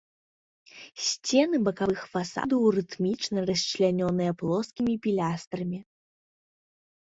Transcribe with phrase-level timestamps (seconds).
[1.07, 5.79] Сцены бакавых фасадаў рытмічна расчлянёныя плоскімі пілястрамі.